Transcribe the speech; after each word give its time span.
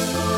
Thank 0.00 0.24
you. 0.24 0.29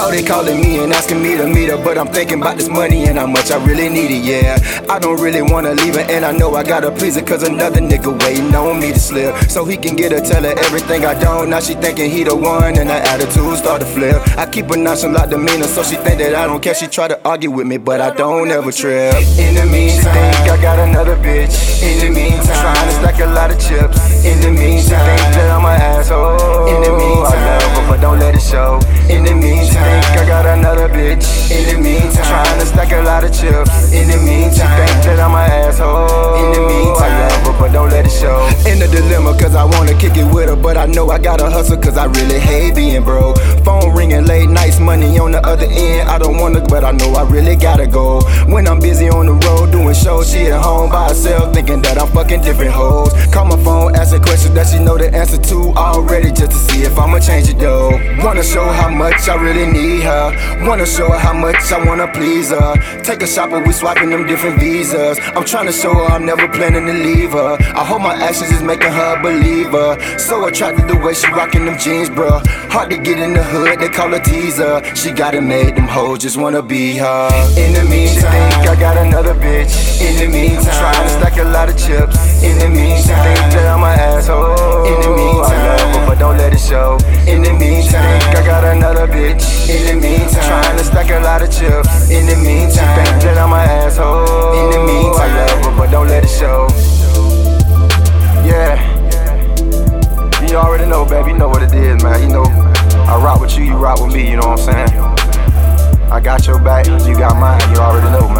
Shawty 0.00 0.26
calling 0.26 0.58
me 0.62 0.82
and 0.82 0.94
asking 0.94 1.22
me 1.22 1.36
to 1.36 1.46
meet 1.46 1.68
her, 1.68 1.76
but 1.76 1.98
I'm 1.98 2.08
thinking 2.08 2.40
about 2.40 2.56
this 2.56 2.70
money 2.70 3.04
and 3.04 3.18
how 3.18 3.26
much 3.26 3.50
I 3.50 3.62
really 3.62 3.90
need 3.90 4.10
it, 4.10 4.24
yeah. 4.24 4.56
I 4.88 4.98
don't 4.98 5.20
really 5.20 5.42
wanna 5.42 5.74
leave 5.74 5.94
her, 5.94 6.06
and 6.08 6.24
I 6.24 6.32
know 6.32 6.54
I 6.54 6.62
gotta 6.62 6.90
please 6.90 7.16
her, 7.16 7.22
cause 7.22 7.42
another 7.42 7.80
nigga 7.80 8.18
waiting 8.24 8.54
on 8.54 8.80
me 8.80 8.92
to 8.92 8.98
slip. 8.98 9.36
So 9.50 9.66
he 9.66 9.76
can 9.76 9.96
get 9.96 10.12
her, 10.12 10.20
tell 10.20 10.42
her 10.42 10.54
everything 10.64 11.04
I 11.04 11.12
don't. 11.20 11.50
Now 11.50 11.60
she 11.60 11.74
thinking 11.74 12.10
he 12.10 12.24
the 12.24 12.34
one, 12.34 12.78
and 12.78 12.88
her 12.88 13.02
attitude 13.12 13.58
start 13.58 13.82
to 13.82 13.86
flip. 13.86 14.16
I 14.38 14.46
keep 14.46 14.70
a 14.70 14.76
nonchalant 14.78 15.28
demeanor, 15.28 15.68
so 15.68 15.82
she 15.82 15.96
think 15.96 16.18
that 16.20 16.34
I 16.34 16.46
don't 16.46 16.62
care. 16.62 16.74
She 16.74 16.86
try 16.86 17.06
to 17.06 17.20
argue 17.28 17.50
with 17.50 17.66
me, 17.66 17.76
but 17.76 18.00
I 18.00 18.08
don't 18.14 18.50
ever 18.50 18.72
trip. 18.72 19.12
In 19.36 19.54
the 19.54 19.66
meantime, 19.66 20.14
think 20.14 20.48
I 20.48 20.62
got 20.62 20.78
another 20.78 21.16
bitch. 21.16 21.82
In 21.82 21.98
the 22.00 22.08
meantime, 22.08 22.46
trying 22.46 22.88
to 22.88 22.94
stack 22.94 23.20
a 23.20 23.26
lot 23.26 23.50
of 23.50 23.60
chips. 23.60 24.24
In 24.24 24.40
the 24.40 24.49
show. 28.50 28.80
In 29.08 29.22
the 29.22 29.34
meantime, 29.34 30.02
think 30.02 30.18
I 30.18 30.26
got 30.26 30.44
another 30.44 30.88
bitch. 30.88 31.50
In 31.54 31.62
the 31.70 31.78
meantime, 31.80 32.24
trying 32.24 32.58
to 32.58 32.66
stack 32.66 32.90
a 32.92 33.02
lot 33.02 33.22
of 33.22 33.29
wanna 39.90 40.00
kick 40.00 40.16
it 40.16 40.34
with 40.34 40.48
her, 40.48 40.56
but 40.56 40.76
I 40.76 40.86
know 40.86 41.10
I 41.10 41.18
gotta 41.18 41.50
hustle, 41.50 41.76
cause 41.76 41.96
I 41.96 42.04
really 42.06 42.38
hate 42.38 42.74
being 42.74 43.02
broke. 43.02 43.38
Phone 43.64 43.94
ringing 43.94 44.24
late 44.24 44.48
nights, 44.48 44.78
money 44.78 45.18
on 45.18 45.32
the 45.32 45.44
other 45.46 45.66
end. 45.66 46.08
I 46.08 46.18
don't 46.18 46.36
wanna, 46.38 46.60
but 46.60 46.84
I 46.84 46.92
know 46.92 47.12
I 47.14 47.22
really 47.28 47.56
gotta 47.56 47.86
go. 47.86 48.20
When 48.46 48.66
I'm 48.66 48.80
busy 48.80 49.08
on 49.08 49.26
the 49.26 49.34
road 49.46 49.72
doing 49.72 49.94
shows, 49.94 50.30
she 50.30 50.46
at 50.46 50.62
home 50.62 50.90
by 50.90 51.08
herself, 51.08 51.54
thinking 51.54 51.82
that 51.82 52.00
I'm 52.00 52.08
fucking 52.08 52.42
different 52.42 52.72
hoes. 52.72 53.12
Call 53.32 53.46
my 53.46 53.62
phone, 53.64 53.94
asking 53.96 54.22
questions 54.22 54.54
that 54.54 54.68
she 54.68 54.78
know 54.78 54.96
the 54.96 55.12
answer 55.14 55.38
to 55.38 55.72
already, 55.76 56.30
just 56.30 56.52
to 56.52 56.58
see 56.72 56.82
if 56.82 56.98
I'ma 56.98 57.18
change 57.18 57.48
it 57.48 57.58
though. 57.58 57.90
Wanna 58.22 58.42
show 58.42 58.66
how 58.66 58.88
much 58.88 59.28
I 59.28 59.34
really 59.34 59.66
need 59.66 60.02
her. 60.02 60.66
Wanna 60.66 60.86
show 60.86 61.08
her 61.10 61.18
how 61.18 61.32
much 61.32 61.72
I 61.72 61.84
wanna 61.84 62.08
please 62.12 62.50
her. 62.50 62.74
Take 63.02 63.22
a 63.22 63.26
shopping, 63.26 63.64
we 63.64 63.72
swapping 63.72 64.10
them 64.10 64.26
different 64.26 64.60
visas. 64.60 65.18
I'm 65.34 65.44
trying 65.44 65.66
to 65.66 65.72
show 65.72 65.92
her 65.94 66.06
I'm 66.14 66.24
never 66.24 66.48
planning 66.48 66.86
to 66.86 66.92
leave 66.92 67.32
her. 67.32 67.56
I 67.74 67.84
hope 67.84 68.02
my 68.02 68.14
actions 68.14 68.50
is 68.52 68.62
making 68.62 68.92
her 68.92 69.16
a 69.18 69.22
believer. 69.22 69.79
So 70.18 70.46
attracted 70.46 70.88
the 70.88 70.96
way 71.04 71.14
she 71.14 71.28
rocking 71.32 71.64
them 71.66 71.78
jeans, 71.78 72.10
bruh. 72.10 72.40
Hard 72.74 72.90
to 72.90 72.98
get 72.98 73.18
in 73.18 73.32
the 73.32 73.42
hood, 73.42 73.80
they 73.80 73.88
call 73.88 74.10
her 74.10 74.20
teaser. 74.20 74.82
She 74.94 75.10
got 75.10 75.34
it 75.34 75.42
made, 75.42 75.76
them 75.76 75.88
hoes 75.88 76.18
just 76.18 76.36
wanna 76.36 76.62
be 76.62 76.96
her. 76.96 77.28
In 77.56 77.72
the 77.72 77.84
meantime, 77.84 78.50
think 78.60 78.68
I 78.68 78.76
got 78.78 78.96
another 78.96 79.34
bitch. 79.34 79.72
In 80.06 80.14
the 80.20 80.28
meantime, 80.28 80.78
trying 80.80 81.02
to 81.04 81.10
stack 81.18 81.36
a 81.38 81.44
lot 81.44 81.68
of 81.68 81.76
chips. 81.76 82.09
Rock 103.90 104.06
with 104.06 104.14
me. 104.14 104.30
You 104.30 104.36
know 104.36 104.48
what 104.48 104.60
I'm 104.68 104.88
saying? 104.88 106.10
I 106.10 106.20
got 106.20 106.46
your 106.46 106.58
back, 106.58 106.86
you 106.86 107.16
got 107.16 107.38
mine. 107.38 107.60
You 107.72 107.80
already 107.80 108.10
know, 108.10 108.28
man. 108.28 108.39